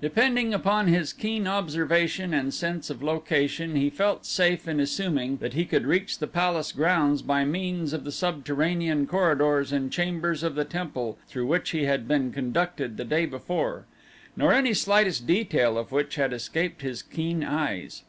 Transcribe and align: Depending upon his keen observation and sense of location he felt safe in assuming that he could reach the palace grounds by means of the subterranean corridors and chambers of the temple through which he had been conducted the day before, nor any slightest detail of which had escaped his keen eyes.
Depending 0.00 0.52
upon 0.52 0.88
his 0.88 1.12
keen 1.12 1.46
observation 1.46 2.34
and 2.34 2.52
sense 2.52 2.90
of 2.90 3.04
location 3.04 3.76
he 3.76 3.88
felt 3.88 4.26
safe 4.26 4.66
in 4.66 4.80
assuming 4.80 5.36
that 5.36 5.52
he 5.54 5.64
could 5.64 5.86
reach 5.86 6.18
the 6.18 6.26
palace 6.26 6.72
grounds 6.72 7.22
by 7.22 7.44
means 7.44 7.92
of 7.92 8.02
the 8.02 8.10
subterranean 8.10 9.06
corridors 9.06 9.70
and 9.70 9.92
chambers 9.92 10.42
of 10.42 10.56
the 10.56 10.64
temple 10.64 11.18
through 11.28 11.46
which 11.46 11.70
he 11.70 11.84
had 11.84 12.08
been 12.08 12.32
conducted 12.32 12.96
the 12.96 13.04
day 13.04 13.26
before, 13.26 13.84
nor 14.36 14.52
any 14.52 14.74
slightest 14.74 15.24
detail 15.28 15.78
of 15.78 15.92
which 15.92 16.16
had 16.16 16.32
escaped 16.32 16.82
his 16.82 17.00
keen 17.00 17.44
eyes. 17.44 18.02